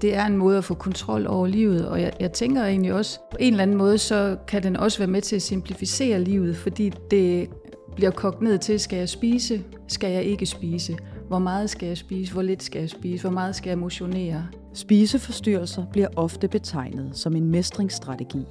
[0.00, 3.20] det er en måde at få kontrol over livet, og jeg, jeg tænker egentlig også,
[3.30, 6.56] på en eller anden måde, så kan den også være med til at simplificere livet,
[6.56, 7.50] fordi det
[7.96, 10.96] bliver kogt ned til, skal jeg spise, skal jeg ikke spise,
[11.28, 14.46] hvor meget skal jeg spise, hvor lidt skal jeg spise, hvor meget skal jeg motionere.
[14.74, 18.44] Spiseforstyrrelser bliver ofte betegnet som en mestringsstrategi.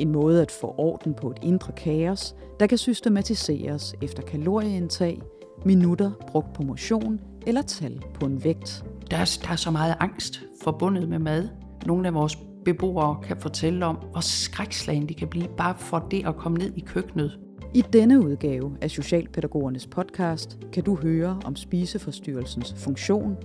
[0.00, 5.22] En måde at få orden på et indre kaos, der kan systematiseres efter kalorieindtag,
[5.64, 8.84] minutter brugt på motion eller tal på en vægt.
[9.10, 11.48] Der er, der er så meget angst forbundet med mad.
[11.86, 16.26] Nogle af vores beboere kan fortælle om, hvor skrækslagen de kan blive, bare for det
[16.26, 17.38] at komme ned i køkkenet.
[17.74, 23.36] I denne udgave af Socialpædagogernes podcast kan du høre om spiseforstyrrelsens funktion,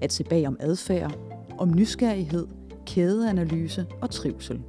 [0.00, 1.18] at se bag om adfærd,
[1.58, 2.46] om nysgerrighed,
[2.86, 4.60] kædeanalyse og trivsel.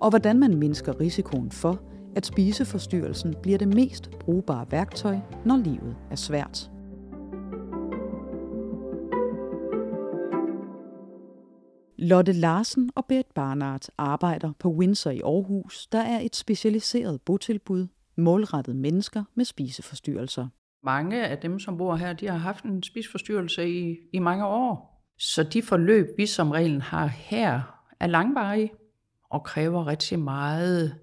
[0.00, 1.80] Og hvordan man mindsker risikoen for,
[2.16, 6.70] at spiseforstyrrelsen bliver det mest brugbare værktøj, når livet er svært.
[12.04, 17.86] Lotte Larsen og Bert Barnard arbejder på Windsor i Aarhus, der er et specialiseret botilbud
[18.16, 20.48] målrettet mennesker med spiseforstyrrelser.
[20.82, 25.02] Mange af dem, som bor her, de har haft en spiseforstyrrelse i, i mange år.
[25.18, 27.60] Så de forløb, vi som regel har her,
[28.00, 28.72] er langvarige
[29.30, 30.94] og kræver rigtig meget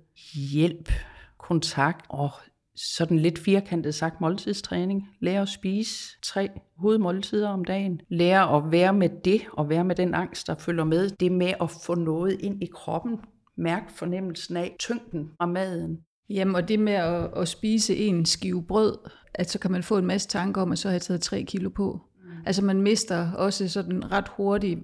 [0.52, 0.92] hjælp,
[1.38, 2.32] kontakt og
[2.76, 5.10] sådan lidt firkantet sagt måltidstræning.
[5.20, 8.02] Lære at spise tre hovedmåltider om dagen.
[8.10, 11.10] Lære at være med det, og være med den angst, der følger med.
[11.10, 13.18] Det med at få noget ind i kroppen.
[13.58, 16.00] Mærk fornemmelsen af tyngden af maden.
[16.30, 18.98] Jamen, og det med at, at spise en skive brød,
[19.34, 21.44] at så kan man få en masse tanker om, at så har jeg taget tre
[21.44, 22.02] kilo på.
[22.24, 22.30] Mm.
[22.46, 24.80] Altså man mister også sådan ret hurtigt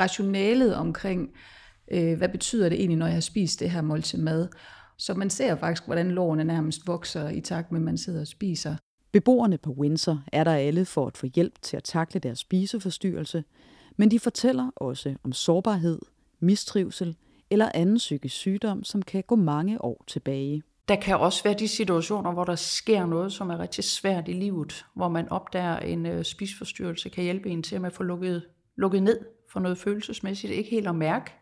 [0.00, 1.30] rationalet omkring,
[1.92, 4.48] øh, hvad betyder det egentlig, når jeg har spist det her måltid mad.
[5.02, 8.26] Så man ser faktisk, hvordan lårene nærmest vokser i takt med, at man sidder og
[8.26, 8.76] spiser.
[9.12, 13.44] Beboerne på Windsor er der alle for at få hjælp til at takle deres spiseforstyrrelse,
[13.96, 15.98] men de fortæller også om sårbarhed,
[16.40, 17.16] mistrivsel
[17.50, 20.62] eller anden psykisk sygdom, som kan gå mange år tilbage.
[20.88, 24.32] Der kan også være de situationer, hvor der sker noget, som er rigtig svært i
[24.32, 28.42] livet, hvor man opdager en øh, spiseforstyrrelse, kan hjælpe en til at få lukket,
[28.76, 29.18] lukket ned
[29.52, 30.52] for noget følelsesmæssigt.
[30.52, 31.32] Ikke helt at mærke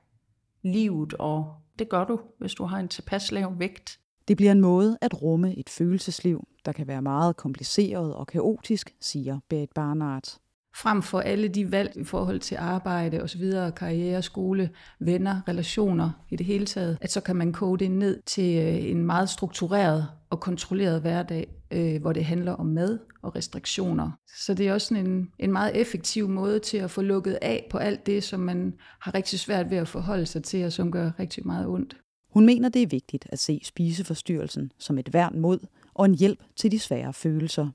[0.63, 4.01] livet og det gør du, hvis du har en tilpas lav vægt.
[4.29, 8.95] Det bliver en måde at rumme et følelsesliv, der kan være meget kompliceret og kaotisk,
[9.01, 10.39] siger Berit Barnard.
[10.77, 14.71] Frem for alle de valg i forhold til arbejde og så videre, karriere, skole,
[15.01, 18.91] venner, relationer i det hele taget, at så kan man koge det ned til øh,
[18.91, 24.11] en meget struktureret og kontrolleret hverdag, øh, hvor det handler om mad og restriktioner.
[24.37, 27.67] Så det er også sådan en, en meget effektiv måde til at få lukket af
[27.71, 30.93] på alt det, som man har rigtig svært ved at forholde sig til, og som
[30.93, 31.97] gør rigtig meget ondt.
[32.33, 35.59] Hun mener, det er vigtigt at se spiseforstyrrelsen som et værn mod
[35.95, 37.69] og en hjælp til de svære følelser,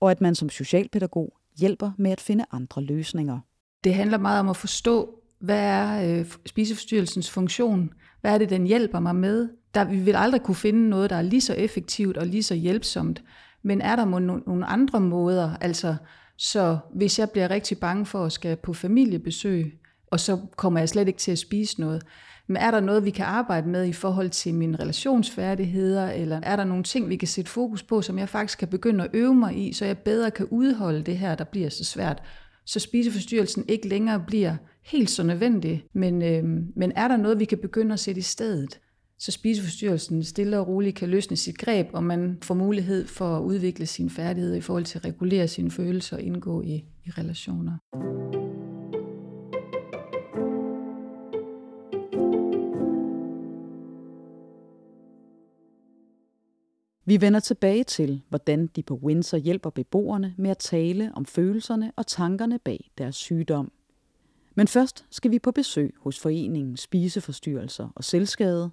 [0.00, 3.38] og at man som socialpædagog hjælper med at finde andre løsninger.
[3.84, 7.90] Det handler meget om at forstå, hvad er øh, spiseforstyrrelsens funktion?
[8.20, 9.48] Hvad er det, den hjælper mig med?
[9.74, 12.54] Der, vi vil aldrig kunne finde noget, der er lige så effektivt og lige så
[12.54, 13.22] hjælpsomt.
[13.62, 14.04] Men er der
[14.46, 15.56] nogle andre måder?
[15.60, 15.96] Altså,
[16.36, 20.88] så hvis jeg bliver rigtig bange for at skal på familiebesøg, og så kommer jeg
[20.88, 22.02] slet ikke til at spise noget,
[22.46, 26.56] men er der noget, vi kan arbejde med i forhold til mine relationsfærdigheder, eller er
[26.56, 29.34] der nogle ting, vi kan sætte fokus på, som jeg faktisk kan begynde at øve
[29.34, 32.22] mig i, så jeg bedre kan udholde det her, der bliver så svært,
[32.66, 36.44] så spiseforstyrrelsen ikke længere bliver helt så nødvendig, men, øh,
[36.76, 38.78] men er der noget, vi kan begynde at sætte i stedet?
[39.20, 43.42] så spiseforstyrrelsen stille og roligt kan løsne sit greb, og man får mulighed for at
[43.42, 47.72] udvikle sine færdigheder i forhold til at regulere sine følelser og indgå i, i relationer.
[57.10, 61.92] Vi vender tilbage til, hvordan de på Windsor hjælper beboerne med at tale om følelserne
[61.96, 63.72] og tankerne bag deres sygdom.
[64.54, 68.70] Men først skal vi på besøg hos foreningen Spiseforstyrrelser og Selvskade.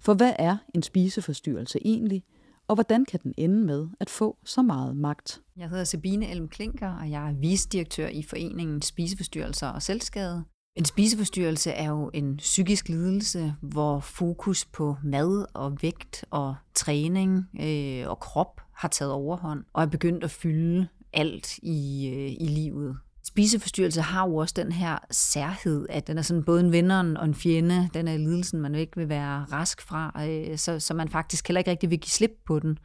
[0.00, 2.24] For hvad er en spiseforstyrrelse egentlig,
[2.68, 5.42] og hvordan kan den ende med at få så meget magt?
[5.56, 10.44] Jeg hedder Sabine Elm Klinker, og jeg er visdirektør i foreningen Spiseforstyrrelser og Selvskade.
[10.76, 17.48] En spiseforstyrrelse er jo en psykisk lidelse, hvor fokus på mad og vægt og træning
[17.60, 22.48] øh, og krop har taget overhånd og er begyndt at fylde alt i, øh, i
[22.48, 22.96] livet.
[23.24, 27.24] Spiseforstyrrelse har jo også den her særhed, at den er sådan både en vinder og
[27.24, 27.88] en fjende.
[27.94, 31.58] Den er lidelsen, man ikke vil være rask fra, øh, så, så man faktisk heller
[31.58, 32.78] ikke rigtig vil give slip på den.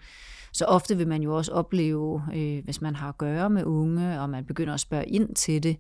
[0.53, 4.21] Så ofte vil man jo også opleve, øh, hvis man har at gøre med unge,
[4.21, 5.77] og man begynder at spørge ind til det,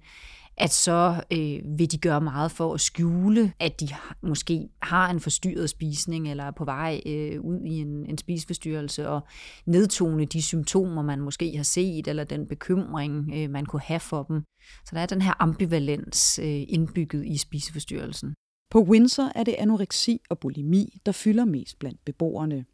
[0.57, 3.87] at så øh, vil de gøre meget for at skjule, at de
[4.21, 9.09] måske har en forstyrret spisning, eller er på vej øh, ud i en, en spiseforstyrrelse,
[9.09, 9.21] og
[9.65, 14.23] nedtone de symptomer, man måske har set, eller den bekymring, øh, man kunne have for
[14.23, 14.43] dem.
[14.85, 18.33] Så der er den her ambivalens øh, indbygget i spiseforstyrrelsen.
[18.71, 22.65] På Windsor er det anoreksi og bulimi, der fylder mest blandt beboerne.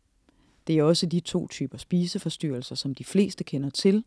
[0.68, 4.04] Det er også de to typer spiseforstyrrelser, som de fleste kender til,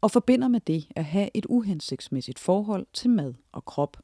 [0.00, 3.96] og forbinder med det at have et uhensigtsmæssigt forhold til mad og krop.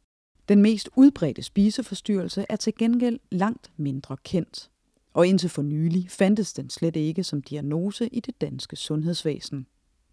[0.48, 4.70] Den mest udbredte spiseforstyrrelse er til gengæld langt mindre kendt,
[5.14, 9.66] og indtil for nylig fandtes den slet ikke som diagnose i det danske sundhedsvæsen.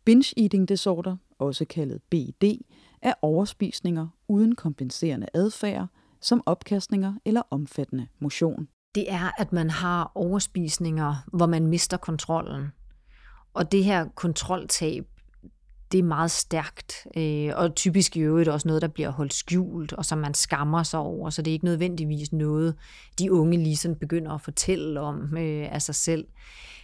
[0.05, 2.57] Binge eating disorder, også kaldet BED,
[3.01, 5.87] er overspisninger uden kompenserende adfærd,
[6.21, 8.67] som opkastninger eller omfattende motion.
[8.95, 12.67] Det er, at man har overspisninger, hvor man mister kontrollen.
[13.53, 15.07] Og det her kontroltab,
[15.91, 19.93] det er meget stærkt, øh, og typisk i øvrigt også noget, der bliver holdt skjult,
[19.93, 22.75] og som man skammer sig over, så det er ikke nødvendigvis noget,
[23.19, 26.25] de unge lige sådan begynder at fortælle om øh, af sig selv.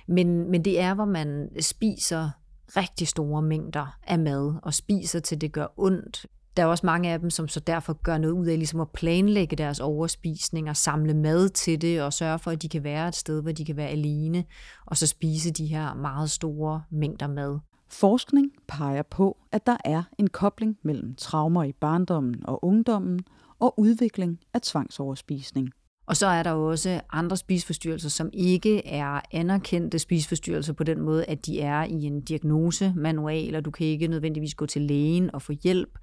[0.08, 2.30] Men, men det er, hvor man spiser
[2.78, 6.26] rigtig store mængder af mad, og spiser til det gør ondt,
[6.58, 8.92] der er også mange af dem, som så derfor gør noget ud af ligesom at
[8.92, 13.08] planlægge deres overspisning og samle mad til det og sørge for, at de kan være
[13.08, 14.44] et sted, hvor de kan være alene
[14.86, 17.60] og så spise de her meget store mængder mad.
[18.00, 23.20] Forskning peger på, at der er en kobling mellem traumer i barndommen og ungdommen
[23.60, 25.70] og udvikling af tvangsoverspisning.
[26.08, 31.26] Og så er der også andre spiseforstyrrelser, som ikke er anerkendte spiseforstyrrelser på den måde,
[31.26, 35.42] at de er i en diagnosemanual, og du kan ikke nødvendigvis gå til lægen og
[35.42, 35.98] få hjælp.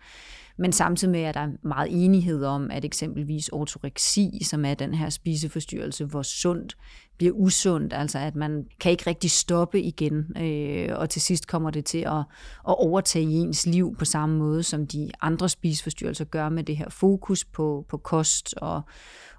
[0.58, 4.94] Men samtidig med, at der er meget enighed om, at eksempelvis ortoreksi, som er den
[4.94, 6.76] her spiseforstyrrelse, hvor sundt
[7.19, 11.70] bliver usundt, altså at man kan ikke rigtig stoppe igen, øh, og til sidst kommer
[11.70, 12.19] det til at,
[12.69, 16.90] at overtage ens liv på samme måde, som de andre spiseforstyrrelser gør med det her
[16.90, 18.82] fokus på, på kost og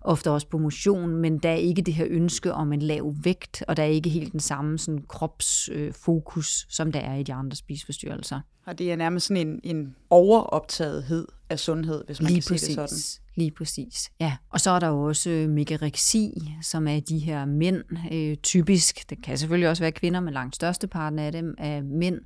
[0.02, 3.64] ofte også på motion, men der er ikke det her ønske om en lav vægt,
[3.68, 7.34] og der er ikke helt den samme sådan, kropsfokus, øh, som der er i de
[7.34, 8.40] andre spiseforstyrrelser.
[8.66, 12.68] Og det er nærmest sådan en, en overoptagethed af sundhed, hvis man Lige kan præcis.
[12.68, 13.24] sige det sådan.
[13.36, 14.38] Lige præcis, ja.
[14.50, 19.38] Og så er der også megareksi, som er de her mænd, øh, typisk, det kan
[19.38, 22.20] selvfølgelig også være kvinder, men langt størsteparten af dem er mænd,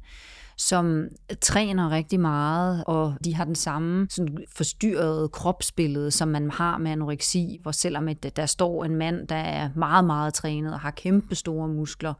[0.57, 1.07] som
[1.41, 6.91] træner rigtig meget, og de har den samme sådan forstyrrede kropsbillede, som man har med
[6.91, 10.91] anoreksi, hvor selvom et, der står en mand, der er meget, meget trænet og har
[10.91, 12.13] kæmpe store muskler,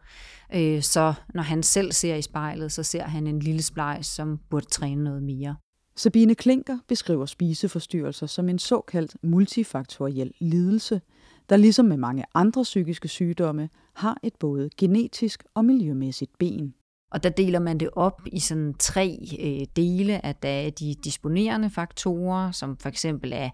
[0.56, 4.39] øh, så når han selv ser i spejlet, så ser han en lille splejs, som
[4.50, 5.56] burde træne noget mere.
[5.95, 11.01] Sabine Klinker beskriver spiseforstyrrelser som en såkaldt multifaktoriel lidelse,
[11.50, 16.74] der ligesom med mange andre psykiske sygdomme har et både genetisk og miljømæssigt ben.
[17.12, 20.95] Og der deler man det op i sådan tre øh, dele, at der er de
[21.04, 23.50] disponerende faktorer, som for eksempel er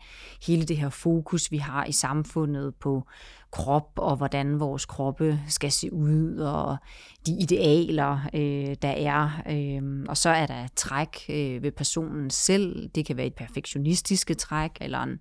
[0.47, 3.07] hele det her fokus, vi har i samfundet på
[3.51, 6.77] krop og hvordan vores kroppe skal se ud og
[7.25, 9.41] de idealer, øh, der er.
[9.50, 12.89] Øh, og så er der træk øh, ved personen selv.
[12.95, 15.19] Det kan være et perfektionistiske træk eller en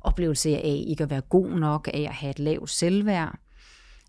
[0.00, 3.38] oplevelse af ikke at være god nok, af at have et lavt selvværd.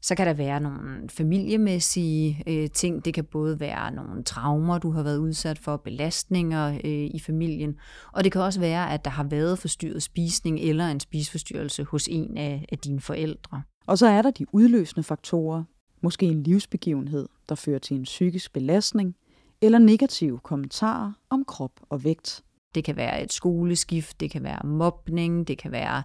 [0.04, 3.06] Så kan der være nogle familiemæssige øh, ting.
[3.06, 7.76] Det kan både være nogle traumer, du har været udsat for, belastninger øh, i familien.
[8.12, 12.08] Og det kan også være, at der har været forstyrret spisning eller en spisforstyrrelse hos
[12.08, 13.62] en af, af dine forældre.
[13.88, 15.64] Og så er der de udløsende faktorer.
[16.02, 19.16] Måske en livsbegivenhed, der fører til en psykisk belastning,
[19.62, 22.44] eller negative kommentarer om krop og vægt.
[22.76, 26.04] Det kan være et skoleskift, det kan være mobning, det kan være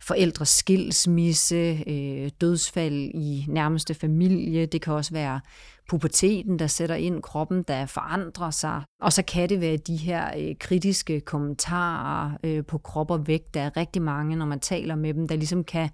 [0.00, 4.66] forældres skilsmisse, øh, dødsfald i nærmeste familie.
[4.66, 5.40] Det kan også være
[5.88, 8.82] puberteten, der sætter ind, kroppen, der forandrer sig.
[9.00, 13.54] Og så kan det være de her øh, kritiske kommentarer øh, på krop og vægt.
[13.54, 15.90] Der er rigtig mange, når man taler med dem, der ligesom kan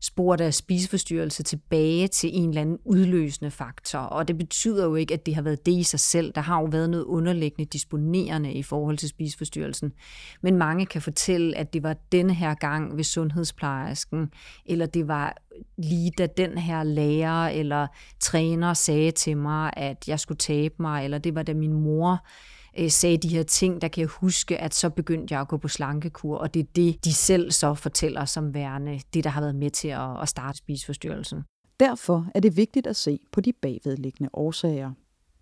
[0.00, 3.98] spore deres spiseforstyrrelse tilbage til en eller anden udløsende faktor.
[3.98, 6.32] Og det betyder jo ikke, at det har været det i sig selv.
[6.34, 9.92] Der har jo været noget underliggende disponerende i forhold til spiseforstyrrelsen.
[10.42, 14.30] Men mange kan fortælle, at det var denne her gang ved sundhedsplejersken,
[14.66, 15.36] eller det var
[15.78, 17.86] lige da den her lærer eller
[18.20, 22.12] træner sagde til mig, at jeg skulle tabe mig, eller det var da min mor
[22.12, 25.48] øh, Øh, sagde de her ting, der kan jeg huske, at så begyndte jeg at
[25.48, 29.30] gå på slankekur, og det er det, de selv så fortæller som værende, det der
[29.30, 31.42] har været med til at, at starte spiseforstyrrelsen.
[31.80, 34.92] Derfor er det vigtigt at se på de bagvedliggende årsager.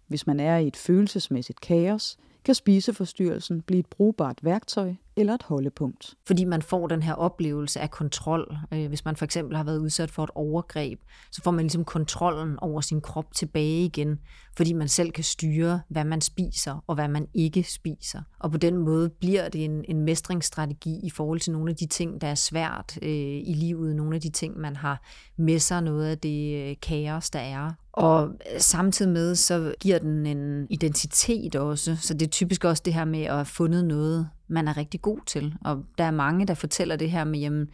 [0.07, 5.43] Hvis man er i et følelsesmæssigt kaos, kan spiseforstyrrelsen blive et brugbart værktøj eller et
[5.43, 6.15] holdepunkt.
[6.27, 8.57] Fordi man får den her oplevelse af kontrol.
[8.73, 11.01] Øh, hvis man for eksempel har været udsat for et overgreb,
[11.33, 14.19] så får man ligesom kontrollen over sin krop tilbage igen,
[14.57, 18.23] fordi man selv kan styre, hvad man spiser og hvad man ikke spiser.
[18.39, 21.87] Og på den måde bliver det en, en mestringsstrategi i forhold til nogle af de
[21.87, 23.11] ting, der er svært øh,
[23.45, 25.03] i livet, nogle af de ting, man har
[25.37, 27.71] med sig, noget af det øh, kaos, der er.
[27.93, 31.97] Og øh, samtidig med, så giver den en identitet også.
[31.97, 35.03] Så det er typisk også det her med at have fundet noget, man er rigtig
[35.03, 35.55] god til.
[35.65, 37.69] Og der er mange, der fortæller det her med, jamen,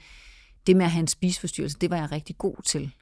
[0.66, 2.94] det med at have en spiseforstyrrelse, det var jeg rigtig god til.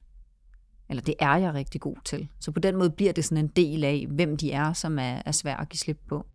[0.89, 2.29] Eller det er jeg rigtig god til.
[2.41, 5.23] Så på den måde bliver det sådan en del af, hvem de er, som er,
[5.27, 6.27] er svært at give slip på.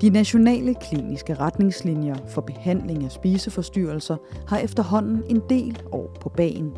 [0.00, 4.16] De nationale kliniske retningslinjer for behandling af spiseforstyrrelser
[4.48, 6.72] har efterhånden en del år på banen.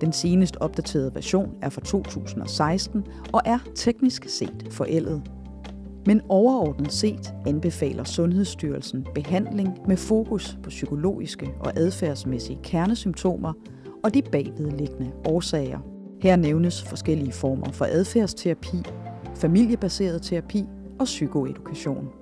[0.00, 5.22] Den senest opdaterede version er fra 2016 og er teknisk set forældet.
[6.06, 13.52] Men overordnet set anbefaler Sundhedsstyrelsen behandling med fokus på psykologiske og adfærdsmæssige kernesymptomer
[14.04, 15.78] og de bagvedliggende årsager.
[16.22, 18.76] Her nævnes forskellige former for adfærdsterapi,
[19.36, 20.64] familiebaseret terapi
[20.98, 22.19] og psykoedukation.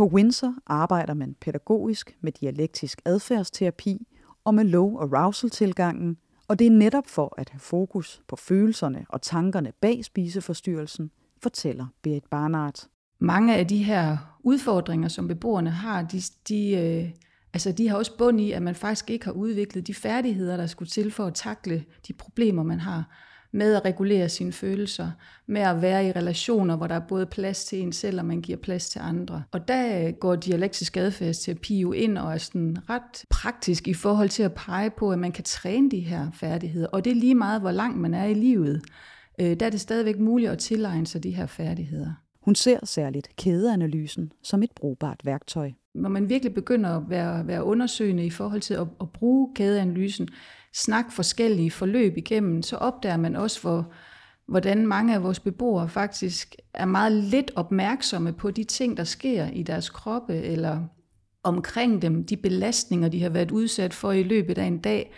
[0.00, 4.06] På Windsor arbejder man pædagogisk med dialektisk adfærdsterapi
[4.44, 6.16] og med low arousal-tilgangen,
[6.48, 11.10] og det er netop for at have fokus på følelserne og tankerne bag spiseforstyrrelsen,
[11.42, 12.86] fortæller Berit Barnard.
[13.18, 17.10] Mange af de her udfordringer, som beboerne har, de, de, øh,
[17.52, 20.66] altså de har også bund i, at man faktisk ikke har udviklet de færdigheder, der
[20.66, 23.16] skulle til for at takle de problemer, man har
[23.52, 25.10] med at regulere sine følelser,
[25.46, 28.40] med at være i relationer, hvor der er både plads til en selv, og man
[28.40, 29.42] giver plads til andre.
[29.52, 34.28] Og der øh, går dialektisk adfærdsterapi jo ind og er sådan ret praktisk i forhold
[34.28, 36.86] til at pege på, at man kan træne de her færdigheder.
[36.86, 38.82] Og det er lige meget, hvor langt man er i livet.
[39.40, 42.12] Øh, der er det stadigvæk muligt at tilegne sig de her færdigheder.
[42.40, 45.70] Hun ser særligt kædeanalysen som et brugbart værktøj.
[45.94, 50.28] Når man virkelig begynder at være, være undersøgende i forhold til at, at bruge kædeanalysen,
[50.74, 53.92] snak forskellige forløb igennem, så opdager man også, hvor,
[54.48, 59.46] hvordan mange af vores beboere faktisk er meget lidt opmærksomme på de ting, der sker
[59.46, 60.80] i deres kroppe, eller
[61.42, 65.12] omkring dem, de belastninger, de har været udsat for i løbet af en dag.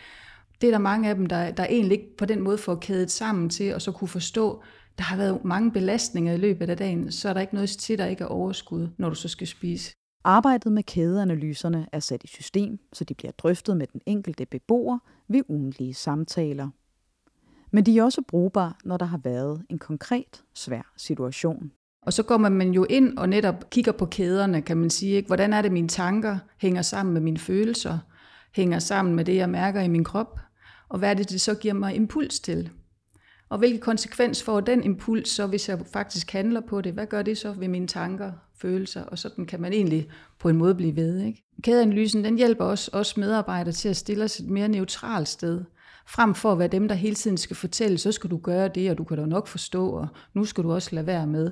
[0.60, 3.10] Det er der mange af dem, der, der egentlig ikke på den måde får kædet
[3.10, 4.62] sammen til, og så kunne forstå,
[4.98, 7.98] der har været mange belastninger i løbet af dagen, så er der ikke noget til,
[7.98, 9.92] der ikke er overskud, når du så skal spise.
[10.24, 14.98] Arbejdet med kædeanalyserne er sat i system, så de bliver drøftet med den enkelte beboer
[15.28, 16.68] ved ugentlige samtaler.
[17.70, 21.72] Men de er også brugbare, når der har været en konkret svær situation.
[22.02, 25.12] Og så går man jo ind og netop kigger på kæderne, kan man sige.
[25.12, 25.26] Ikke?
[25.26, 27.98] Hvordan er det, mine tanker hænger sammen med mine følelser,
[28.54, 30.40] hænger sammen med det, jeg mærker i min krop,
[30.88, 32.70] og hvad er det, det så giver mig impuls til?
[33.48, 36.92] Og hvilke konsekvens får den impuls så, hvis jeg faktisk handler på det?
[36.92, 39.02] Hvad gør det så ved mine tanker, følelser?
[39.02, 41.20] Og sådan kan man egentlig på en måde blive ved.
[41.20, 41.44] Ikke?
[41.62, 45.64] Kædeanalysen den hjælper også os medarbejdere til at stille os et mere neutralt sted.
[46.06, 48.90] Frem for at være dem, der hele tiden skal fortælle, så skal du gøre det,
[48.90, 51.50] og du kan da nok forstå, og nu skal du også lade være med.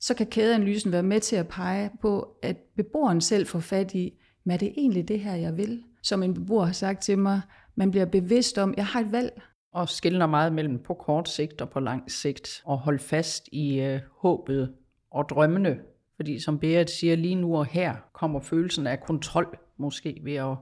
[0.00, 4.12] Så kan kædeanalysen være med til at pege på, at beboeren selv får fat i,
[4.44, 5.82] hvad er det egentlig det her, jeg vil?
[6.02, 7.40] Som en beboer har sagt til mig,
[7.74, 11.60] man bliver bevidst om, jeg har et valg, og skiller meget mellem på kort sigt
[11.60, 14.72] og på lang sigt, og holde fast i øh, håbet
[15.10, 15.78] og drømmene.
[16.22, 20.56] Fordi som Berit siger, lige nu og her kommer følelsen af kontrol, måske ved at,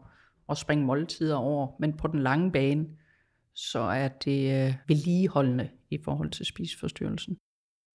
[0.51, 2.87] at springe måltider over, men på den lange bane,
[3.55, 7.37] så er det øh, vedligeholdende i forhold til spiseforstyrrelsen.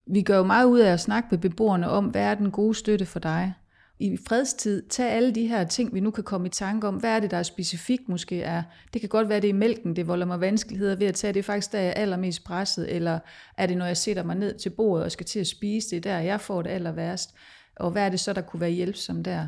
[0.08, 2.76] Vi gør jo meget ud af at snakke med beboerne om, hvad er den gode
[2.76, 3.54] støtte for dig?
[4.00, 6.96] I fredstid, tag alle de her ting, vi nu kan komme i tanke om.
[6.96, 8.64] Hvad er det, der er specifikt måske er?
[8.94, 11.34] Det kan godt være, det er mælken, det volder mig vanskeligheder ved at tage.
[11.34, 12.96] Det er faktisk der, jeg er allermest presset.
[12.96, 13.20] Eller
[13.58, 16.04] er det, når jeg sætter mig ned til bordet og skal til at spise, det
[16.04, 17.36] der, jeg får det aller værst.
[17.76, 19.48] Og hvad er det så, der kunne være hjælpsomt der?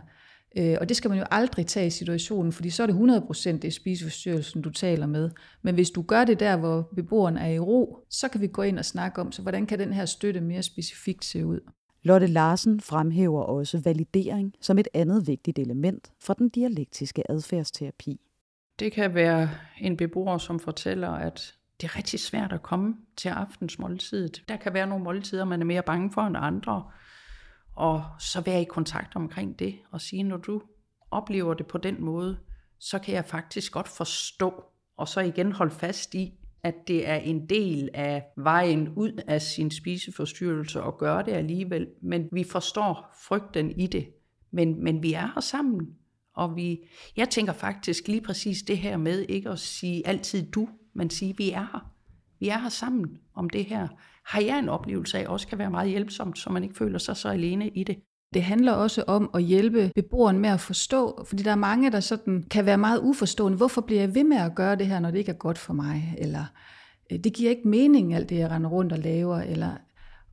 [0.58, 2.94] Øh, og det skal man jo aldrig tage i situationen, fordi så er det
[3.56, 5.30] 100% det spiseforstyrrelsen, du taler med.
[5.62, 8.62] Men hvis du gør det der, hvor beboeren er i ro, så kan vi gå
[8.62, 11.60] ind og snakke om, så hvordan kan den her støtte mere specifikt se ud?
[12.08, 18.20] Lotte Larsen fremhæver også validering som et andet vigtigt element for den dialektiske adfærdsterapi.
[18.80, 23.30] Det kan være en beboer, som fortæller, at det er rigtig svært at komme til
[23.30, 24.44] aftensmåltidet.
[24.48, 26.92] Der kan være nogle måltider, man er mere bange for end andre.
[27.76, 30.62] Og så være i kontakt omkring det og sige, når du
[31.12, 32.38] oplever det på den måde,
[32.80, 34.64] så kan jeg faktisk godt forstå,
[34.98, 39.42] og så igen holde fast i, at det er en del af vejen ud af
[39.42, 44.08] sin spiseforstyrrelse og gøre det alligevel, men vi forstår frygten i det.
[44.52, 45.96] Men, men vi er her sammen,
[46.34, 46.80] og vi,
[47.18, 51.38] jeg tænker faktisk lige præcis det her med ikke at sige altid du, men sige,
[51.38, 51.94] vi er her.
[52.40, 53.88] Vi er her sammen om det her.
[54.26, 57.18] Har jeg en oplevelse af, også kan være meget hjælpsomt, så man ikke føler sig
[57.18, 57.98] så alene i det.
[58.34, 62.00] Det handler også om at hjælpe beboeren med at forstå, fordi der er mange, der
[62.00, 63.58] sådan kan være meget uforstående.
[63.58, 65.74] Hvorfor bliver jeg ved med at gøre det her, når det ikke er godt for
[65.74, 66.16] mig?
[66.18, 66.46] Eller
[67.12, 69.38] øh, det giver ikke mening, alt det jeg render rundt og laver.
[69.38, 69.72] Eller,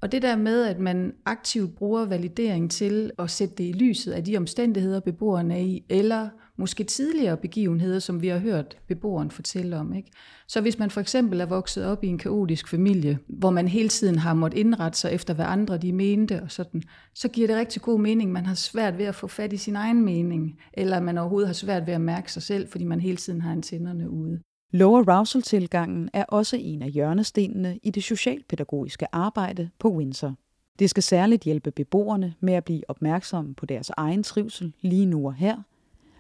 [0.01, 4.13] og det der med, at man aktivt bruger validering til at sætte det i lyset
[4.13, 9.31] af de omstændigheder, beboeren er i, eller måske tidligere begivenheder, som vi har hørt beboeren
[9.31, 9.95] fortælle om.
[9.95, 10.11] Ikke?
[10.49, 13.89] Så hvis man for eksempel er vokset op i en kaotisk familie, hvor man hele
[13.89, 16.83] tiden har måttet indrette sig efter, hvad andre de mente, og sådan,
[17.15, 19.77] så giver det rigtig god mening, man har svært ved at få fat i sin
[19.77, 23.17] egen mening, eller man overhovedet har svært ved at mærke sig selv, fordi man hele
[23.17, 24.41] tiden har antennerne ude.
[24.73, 30.35] Low arousal-tilgangen er også en af hjørnestenene i det socialpædagogiske arbejde på Windsor.
[30.79, 35.27] Det skal særligt hjælpe beboerne med at blive opmærksomme på deres egen trivsel lige nu
[35.27, 35.63] og her–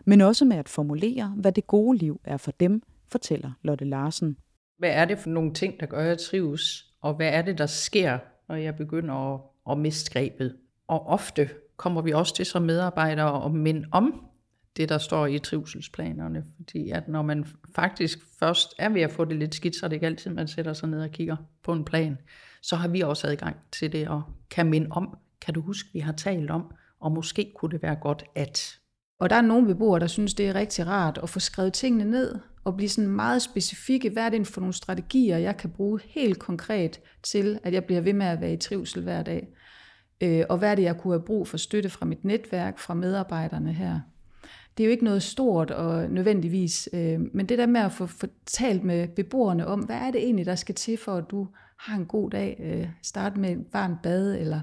[0.04, 4.36] men også med at formulere, hvad det gode liv er for dem, fortæller Lotte Larsen.
[4.78, 6.94] Hvad er det for nogle ting, der gør, at jeg trives?
[7.00, 8.18] Og hvad er det, der sker,
[8.48, 10.56] når jeg begynder at, at miste grebet?
[10.88, 14.24] Og ofte kommer vi også til som medarbejdere at minde om
[14.76, 16.44] det, der står i trivselsplanerne.
[16.56, 19.88] Fordi at når man faktisk først er ved at få det lidt skidt, så er
[19.88, 22.18] det ikke altid, man sætter sig ned og kigger på en plan.
[22.62, 25.98] Så har vi også adgang til det og kan minde om, kan du huske, vi
[25.98, 28.78] har talt om, og måske kunne det være godt at
[29.18, 32.04] og der er nogle beboere, der synes, det er rigtig rart at få skrevet tingene
[32.04, 34.10] ned og blive sådan meget specifikke.
[34.10, 38.00] Hvad er det for nogle strategier, jeg kan bruge helt konkret til, at jeg bliver
[38.00, 39.48] ved med at være i trivsel hver dag?
[40.20, 42.94] Øh, og hvad er det, jeg kunne have brug for støtte fra mit netværk, fra
[42.94, 44.00] medarbejderne her?
[44.76, 48.06] Det er jo ikke noget stort og nødvendigvis, øh, men det der med at få
[48.06, 51.96] fortalt med beboerne om, hvad er det egentlig, der skal til for, at du har
[51.96, 52.60] en god dag?
[52.62, 54.60] Øh, start med et varmt bad, eller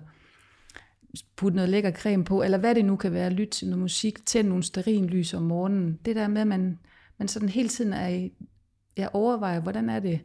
[1.35, 4.25] putte noget lækker creme på, eller hvad det nu kan være, lytte til noget musik,
[4.25, 5.99] tænde nogle lys om morgenen.
[6.05, 6.79] Det der med, at man,
[7.17, 8.33] man sådan hele tiden er i,
[8.97, 10.19] jeg overvejer, hvordan er det,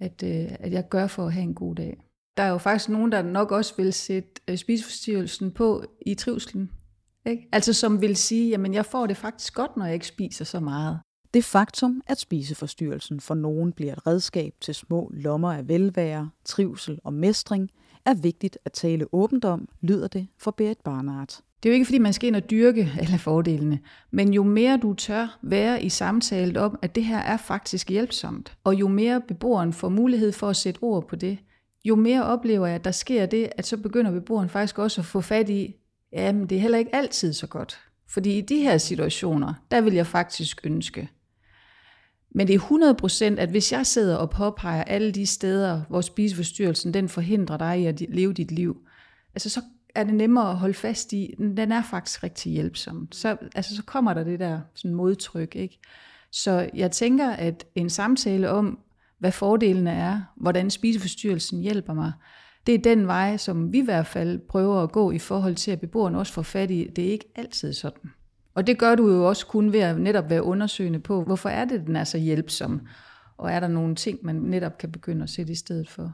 [0.00, 2.02] at, øh, at jeg gør for at have en god dag.
[2.36, 6.70] Der er jo faktisk nogen, der nok også vil sætte øh, spiseforstyrrelsen på i trivselen.
[7.26, 7.48] Ikke?
[7.52, 10.60] Altså som vil sige, jamen jeg får det faktisk godt, når jeg ikke spiser så
[10.60, 11.00] meget.
[11.34, 16.98] Det faktum, at spiseforstyrrelsen for nogen bliver et redskab til små lommer af velvære, trivsel
[17.04, 17.70] og mestring,
[18.04, 21.28] er vigtigt at tale åbent om, lyder det for Berit Barnard.
[21.62, 23.78] Det er jo ikke, fordi man skal ind og dyrke alle fordelene,
[24.10, 28.56] men jo mere du tør være i samtalen om, at det her er faktisk hjælpsomt,
[28.64, 31.38] og jo mere beboeren får mulighed for at sætte ord på det,
[31.84, 35.04] jo mere oplever jeg, at der sker det, at så begynder beboeren faktisk også at
[35.04, 35.74] få fat i,
[36.12, 37.78] jamen det er heller ikke altid så godt.
[38.08, 41.08] Fordi i de her situationer, der vil jeg faktisk ønske,
[42.30, 46.94] men det er 100%, at hvis jeg sidder og påpeger alle de steder, hvor spiseforstyrrelsen
[46.94, 48.76] den forhindrer dig i at leve dit liv,
[49.34, 49.60] altså så
[49.94, 53.08] er det nemmere at holde fast i, den er faktisk rigtig hjælpsom.
[53.12, 55.56] Så, altså, så kommer der det der sådan modtryk.
[55.56, 55.78] Ikke?
[56.32, 58.78] Så jeg tænker, at en samtale om,
[59.18, 62.12] hvad fordelene er, hvordan spiseforstyrrelsen hjælper mig,
[62.66, 65.70] det er den vej, som vi i hvert fald prøver at gå i forhold til,
[65.70, 66.90] at beboerne også får fat i.
[66.96, 68.10] Det er ikke altid sådan.
[68.54, 71.64] Og det gør du jo også kun ved at netop være undersøgende på, hvorfor er
[71.64, 72.80] det, den er så hjælpsom,
[73.38, 76.12] og er der nogle ting, man netop kan begynde at sætte i stedet for.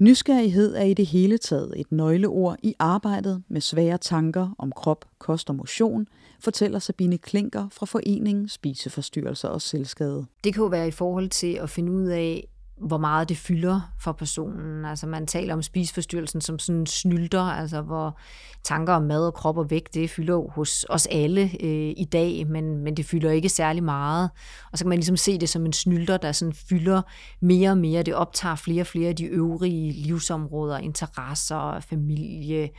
[0.00, 5.04] Nysgerrighed er i det hele taget et nøgleord i arbejdet med svære tanker om krop,
[5.18, 6.06] kost og motion,
[6.40, 10.26] fortæller Sabine Klinker fra Foreningen Spiseforstyrrelser og Selvskade.
[10.44, 12.48] Det kan jo være i forhold til at finde ud af,
[12.80, 14.84] hvor meget det fylder for personen.
[14.84, 18.18] Altså man taler om spiseforstyrrelsen som sådan snylder, altså hvor
[18.64, 22.46] tanker om mad og krop og vægt, det fylder hos os alle øh, i dag,
[22.46, 24.30] men, men det fylder ikke særlig meget.
[24.72, 27.02] Og så kan man ligesom se det som en snylder, der sådan fylder
[27.40, 28.02] mere og mere.
[28.02, 32.70] Det optager flere og flere af de øvrige livsområder, interesser, familie,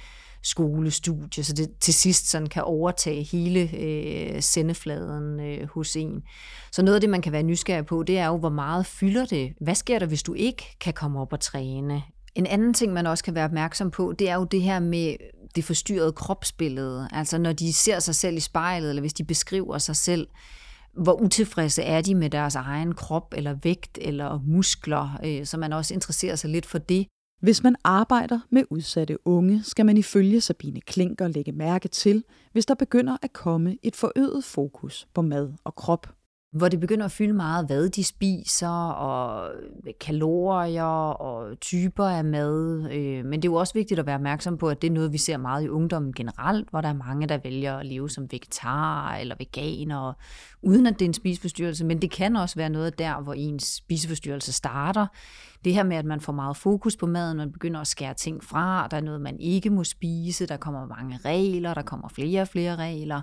[0.48, 6.22] skole, studie, så det til sidst sådan kan overtage hele øh, sendefladen øh, hos en.
[6.72, 9.26] Så noget af det, man kan være nysgerrig på, det er jo, hvor meget fylder
[9.26, 9.54] det?
[9.62, 12.04] Hvad sker der, hvis du ikke kan komme op og træne?
[12.36, 15.16] En anden ting, man også kan være opmærksom på, det er jo det her med
[15.56, 17.10] det forstyrrede kropsbillede.
[17.12, 20.28] Altså når de ser sig selv i spejlet, eller hvis de beskriver sig selv,
[20.94, 25.74] hvor utilfredse er de med deres egen krop, eller vægt, eller muskler, øh, så man
[25.74, 27.08] også interesserer sig lidt for det.
[27.40, 32.66] Hvis man arbejder med udsatte unge, skal man ifølge Sabine Klinker lægge mærke til, hvis
[32.66, 36.17] der begynder at komme et forøget fokus på mad og krop
[36.58, 39.52] hvor det begynder at fylde meget, hvad de spiser, og
[40.00, 42.90] kalorier og typer af mad.
[42.92, 45.14] Øh, men det er jo også vigtigt at være opmærksom på, at det er noget,
[45.14, 48.32] vi ser meget i ungdommen generelt, hvor der er mange, der vælger at leve som
[48.32, 50.14] vegetar eller veganer,
[50.62, 51.86] uden at det er en spiseforstyrrelse.
[51.86, 55.08] Men det kan også være noget der, hvor ens spiseforstyrrelse starter.
[55.66, 58.44] Det her med, at man får meget fokus på maden, man begynder at skære ting
[58.44, 62.42] fra, der er noget, man ikke må spise, der kommer mange regler, der kommer flere
[62.42, 63.22] og flere regler.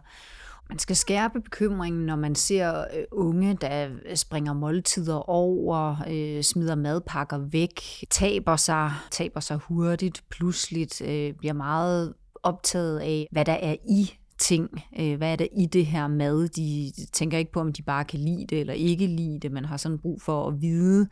[0.68, 6.42] Man skal skærpe bekymringen, når man ser øh, unge, der øh, springer måltider over, øh,
[6.42, 13.44] smider madpakker væk, taber sig, taber sig hurtigt, pludseligt, øh, bliver meget optaget af, hvad
[13.44, 14.70] der er i ting.
[15.00, 16.48] Øh, hvad er der i det her mad?
[16.48, 19.53] De tænker ikke på, om de bare kan lide det eller ikke lide det.
[19.53, 21.09] Man har sådan brug for at vide,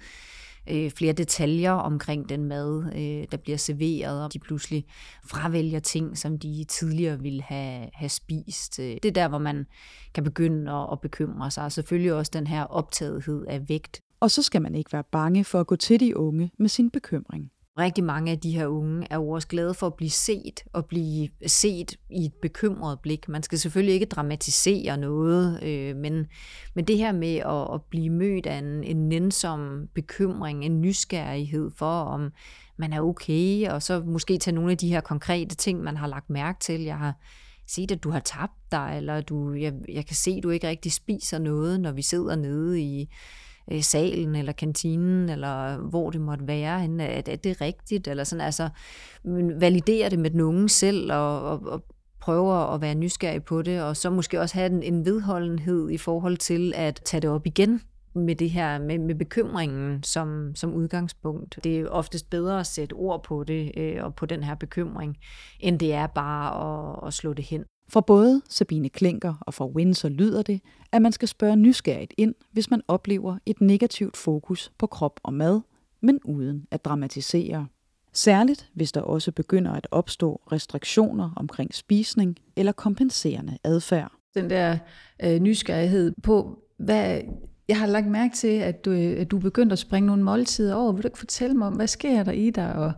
[0.66, 4.84] øh, flere detaljer omkring den mad, øh, der bliver serveret, og de pludselig
[5.24, 8.78] fravælger ting, som de tidligere ville have, have spist.
[8.78, 9.66] Øh, det er der, hvor man
[10.14, 14.00] kan begynde at, at bekymre sig, og selvfølgelig også den her optagethed af vægt.
[14.20, 16.90] Og så skal man ikke være bange for at gå til de unge med sin
[16.90, 17.50] bekymring.
[17.78, 20.86] Rigtig mange af de her unge er jo også glade for at blive set, og
[20.86, 23.28] blive set i et bekymret blik.
[23.28, 26.26] Man skal selvfølgelig ikke dramatisere noget, øh, men,
[26.74, 31.70] men det her med at, at blive mødt af en, en nænsom bekymring, en nysgerrighed
[31.76, 32.32] for, om
[32.76, 36.06] man er okay, og så måske tage nogle af de her konkrete ting, man har
[36.06, 36.80] lagt mærke til.
[36.80, 37.14] Jeg har
[37.66, 40.68] set, at du har tabt dig, eller du, jeg, jeg kan se, at du ikke
[40.68, 43.08] rigtig spiser noget, når vi sidder nede i
[43.72, 48.24] øh, salen eller kantinen, eller hvor det måtte være, at, at det er rigtigt, eller
[48.24, 48.68] sådan, altså
[49.60, 51.84] validere det med den unge selv, og, og, og
[52.20, 55.98] prøve at være nysgerrig på det, og så måske også have en, en vedholdenhed i
[55.98, 57.80] forhold til at tage det op igen
[58.14, 61.58] med det her, med, med bekymringen som, som udgangspunkt.
[61.64, 65.16] Det er oftest bedre at sætte ord på det, øh, og på den her bekymring,
[65.60, 66.48] end det er bare
[67.02, 67.64] at, at slå det hen.
[67.92, 70.60] For både Sabine Klinker og for Windsor lyder det,
[70.92, 75.34] at man skal spørge nysgerrigt ind, hvis man oplever et negativt fokus på krop og
[75.34, 75.60] mad,
[76.00, 77.66] men uden at dramatisere.
[78.12, 84.12] Særligt hvis der også begynder at opstå restriktioner omkring spisning eller kompenserende adfærd.
[84.34, 84.78] Den der
[85.22, 87.20] øh, nysgerrighed på, hvad
[87.68, 90.74] jeg har lagt mærke til, at du, øh, at du begyndte at springe nogle måltider
[90.74, 90.92] over.
[90.92, 92.92] Vil du ikke fortælle mig om, hvad sker der i dig, og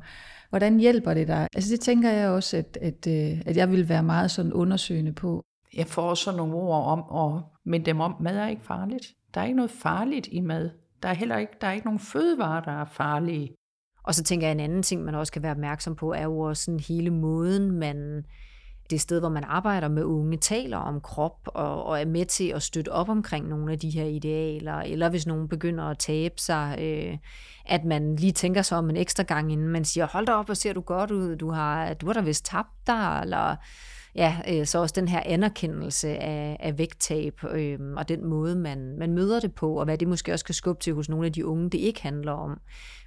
[0.54, 1.48] Hvordan hjælper det dig?
[1.54, 5.12] Altså det tænker jeg også, at, at, øh, at jeg vil være meget sådan undersøgende
[5.12, 5.42] på.
[5.76, 9.06] Jeg får også nogle ord om at minde dem om, mad er ikke farligt.
[9.34, 10.70] Der er ikke noget farligt i mad.
[11.02, 13.54] Der er heller ikke, der er ikke nogen fødevarer, der er farlige.
[14.04, 16.38] Og så tænker jeg, en anden ting, man også kan være opmærksom på, er jo
[16.38, 18.24] også sådan hele måden, man
[18.90, 22.48] det sted, hvor man arbejder med unge, taler om krop og, og er med til
[22.48, 26.34] at støtte op omkring nogle af de her idealer, eller hvis nogen begynder at tabe
[26.38, 27.18] sig, øh,
[27.66, 30.44] at man lige tænker sig om en ekstra gang, inden man siger, hold da op,
[30.44, 33.56] hvor ser du godt ud, du har, du har da vist tabt dig, eller
[34.14, 38.98] ja, øh, så også den her anerkendelse af, af vægttab, øh, og den måde, man,
[38.98, 41.32] man møder det på, og hvad det måske også kan skubbe til hos nogle af
[41.32, 42.60] de unge, det ikke handler om,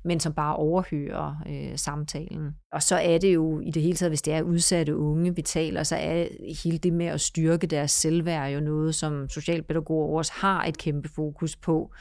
[0.03, 2.51] men som bare overhører øh, samtalen.
[2.71, 5.41] Og så er det jo i det hele taget, hvis det er udsatte unge, vi
[5.41, 6.27] taler, så er
[6.63, 11.09] hele det med at styrke deres selvværd jo noget, som socialpædagoger også har et kæmpe
[11.15, 11.91] fokus på.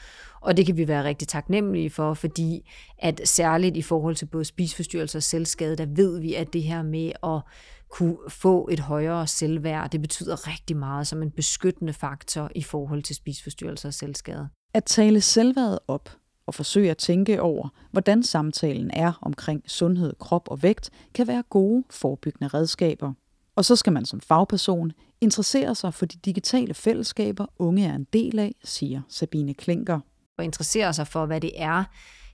[0.41, 4.45] Og det kan vi være rigtig taknemmelige for, fordi at særligt i forhold til både
[4.45, 7.41] spisforstyrrelser og selvskade, der ved vi, at det her med at
[7.89, 9.89] kunne få et højere selvværd.
[9.89, 14.49] Det betyder rigtig meget som en beskyttende faktor i forhold til spisforstyrrelser og selvskade.
[14.73, 16.09] At tale selvværdet op
[16.45, 21.43] og forsøge at tænke over, hvordan samtalen er omkring sundhed, krop og vægt, kan være
[21.49, 23.13] gode forebyggende redskaber.
[23.55, 28.07] Og så skal man som fagperson interessere sig for de digitale fællesskaber, unge er en
[28.13, 29.99] del af, siger Sabine Klinker.
[30.37, 31.83] Og interessere sig for, hvad det er,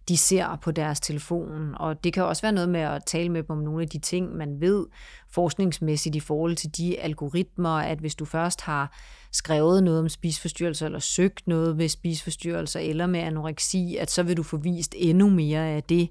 [0.08, 1.76] de ser på deres telefon.
[1.76, 4.00] Og det kan også være noget med at tale med dem om nogle af de
[4.00, 4.86] ting, man ved
[5.30, 8.98] forskningsmæssigt i forhold til de algoritmer, at hvis du først har
[9.32, 14.38] skrevet noget om spisforstyrrelser, eller søgt noget ved spisforstyrrelser, eller med anoreksi, at så vil
[14.38, 16.10] du få vist endnu mere af det.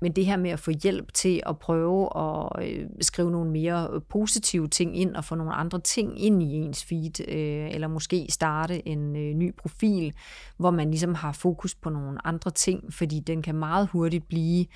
[0.00, 3.88] Men det her med at få hjælp til at prøve at øh, skrive nogle mere
[3.92, 7.88] øh, positive ting ind og få nogle andre ting ind i ens feed, øh, eller
[7.88, 10.14] måske starte en øh, ny profil,
[10.56, 14.66] hvor man ligesom har fokus på nogle andre ting, fordi den kan meget hurtigt blive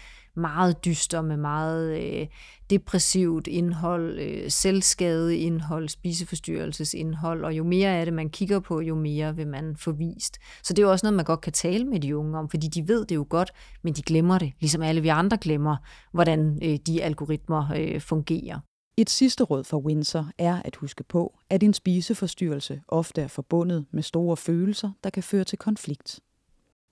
[0.40, 2.26] meget dyster med meget øh,
[2.70, 8.94] depressivt indhold, øh, selvskade indhold, spiseforstyrrelsesindhold, og jo mere af det man kigger på, jo
[8.94, 10.38] mere vil man få vist.
[10.62, 12.68] Så det er jo også noget, man godt kan tale med de unge om, fordi
[12.68, 15.76] de ved det jo godt, men de glemmer det, ligesom alle vi andre glemmer,
[16.12, 18.60] hvordan øh, de algoritmer øh, fungerer.
[18.96, 23.86] Et sidste råd for Windsor er at huske på, at en spiseforstyrrelse ofte er forbundet
[23.92, 26.20] med store følelser, der kan føre til konflikt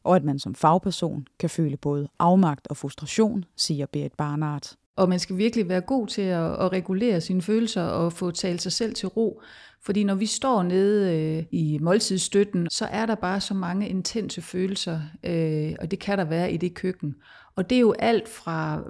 [0.08, 4.74] og at man som fagperson kan føle både afmagt og frustration, siger Berit Barnard.
[4.96, 8.62] Og man skal virkelig være god til at, at regulere sine følelser og få talt
[8.62, 9.42] sig selv til ro.
[9.82, 14.42] Fordi når vi står nede øh, i måltidsstøtten, så er der bare så mange intense
[14.42, 17.14] følelser, øh, og det kan der være i det køkken.
[17.56, 18.82] Og det er jo alt fra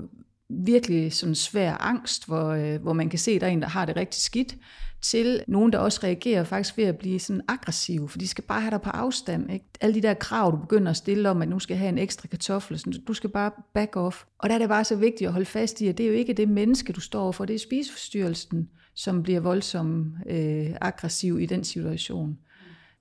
[0.49, 3.69] virkelig sådan svær angst, hvor, øh, hvor man kan se, at der er en, der
[3.69, 4.57] har det rigtig skidt,
[5.03, 8.61] til nogen, der også reagerer faktisk ved at blive sådan aggressive, for de skal bare
[8.61, 9.53] have dig på afstand.
[9.53, 9.65] Ikke?
[9.81, 12.29] Alle de der krav, du begynder at stille om, at nu skal have en ekstra
[12.29, 14.25] kartoffel, sådan, du skal bare back off.
[14.39, 16.15] Og der er det bare så vigtigt at holde fast i, at det er jo
[16.15, 21.47] ikke det menneske, du står for, det er spiseforstyrrelsen, som bliver voldsomt øh, aggressiv i
[21.47, 22.39] den situation.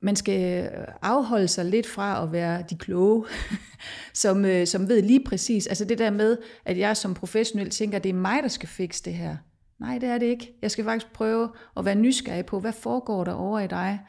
[0.01, 0.69] Man skal
[1.01, 3.25] afholde sig lidt fra at være de kloge,
[4.13, 5.67] som, øh, som ved lige præcis.
[5.67, 8.69] Altså det der med, at jeg som professionel tænker, at det er mig, der skal
[8.69, 9.37] fikse det her.
[9.79, 10.53] Nej, det er det ikke.
[10.61, 13.99] Jeg skal faktisk prøve at være nysgerrig på, hvad foregår der over i dig,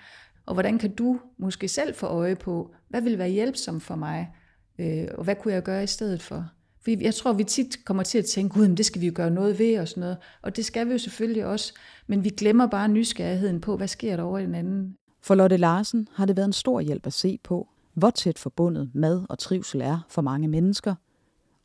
[0.46, 4.34] og hvordan kan du måske selv få øje på, hvad vil være hjælpsom for mig,
[4.78, 6.48] øh, og hvad kunne jeg gøre i stedet for?
[6.80, 9.30] Fordi jeg tror, vi tit kommer til at tænke, gud, det skal vi jo gøre
[9.30, 10.16] noget ved og sådan noget.
[10.42, 11.74] Og det skal vi jo selvfølgelig også.
[12.06, 14.96] Men vi glemmer bare nysgerrigheden på, hvad sker der over i den anden.
[15.22, 18.90] For Lotte Larsen har det været en stor hjælp at se på, hvor tæt forbundet
[18.94, 20.94] mad og trivsel er for mange mennesker,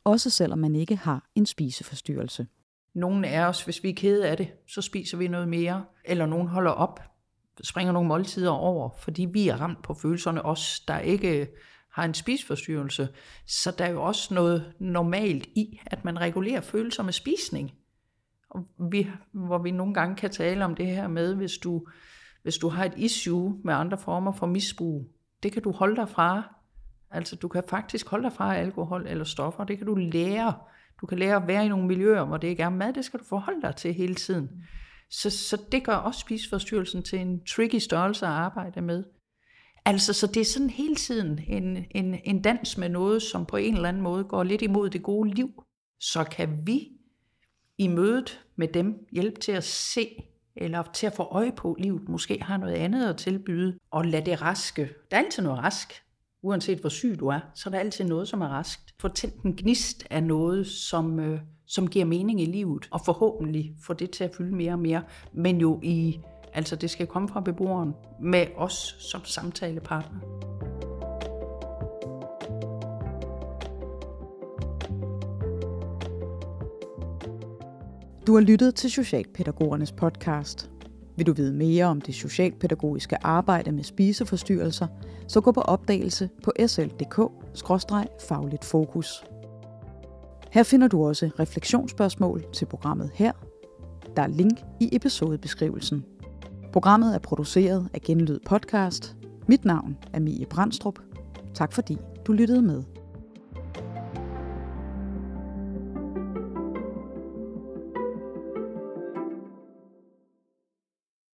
[0.04, 2.46] også selvom man ikke har en spiseforstyrrelse.
[2.94, 6.26] Nogle af os, hvis vi er kede af det, så spiser vi noget mere, eller
[6.26, 7.00] nogen holder op,
[7.62, 11.46] springer nogle måltider over, fordi vi er ramt på følelserne, også, der ikke øh,
[11.90, 13.08] har en spisforstyrrelse.
[13.46, 17.72] Så der er jo også noget normalt i, at man regulerer følelser med spisning.
[18.50, 21.86] Og vi, hvor vi nogle gange kan tale om det her med, hvis du,
[22.42, 25.10] hvis du har et issue med andre former for misbrug,
[25.42, 26.54] det kan du holde dig fra.
[27.10, 30.54] Altså du kan faktisk holde dig fra alkohol eller stoffer, det kan du lære.
[31.04, 33.20] Du kan lære at være i nogle miljøer, hvor det ikke er mad, det skal
[33.20, 34.50] du forholde dig til hele tiden.
[35.10, 39.04] Så, så det gør også spiseforstyrrelsen til en tricky størrelse at arbejde med.
[39.84, 43.56] Altså, så det er sådan hele tiden en, en, en dans med noget, som på
[43.56, 45.64] en eller anden måde går lidt imod det gode liv.
[46.00, 46.88] Så kan vi
[47.78, 50.08] i mødet med dem hjælpe til at se,
[50.56, 54.04] eller til at få øje på, at livet måske har noget andet at tilbyde, og
[54.04, 54.90] lade det raske.
[55.10, 56.03] Der er altid noget rask.
[56.44, 58.94] Uanset hvor syg du er, så er der altid noget, som er raskt.
[59.00, 63.74] Få tændt en gnist af noget, som, øh, som giver mening i livet, og forhåbentlig
[63.82, 65.02] få det til at fylde mere og mere,
[65.32, 66.20] men jo i
[66.56, 70.20] Altså det skal komme fra beboeren med os som samtalepartner.
[78.26, 80.73] Du har lyttet til Socialpædagogernes podcast.
[81.16, 84.86] Vil du vide mere om det socialpædagogiske arbejde med spiseforstyrrelser,
[85.28, 89.24] så gå på opdagelse på sl.dk-fagligt fokus.
[90.50, 93.32] Her finder du også refleksionsspørgsmål til programmet her.
[94.16, 96.04] Der er link i episodebeskrivelsen.
[96.72, 99.16] Programmet er produceret af Genlyd Podcast.
[99.48, 100.98] Mit navn er Mie Brandstrup.
[101.54, 101.96] Tak fordi
[102.26, 102.82] du lyttede med.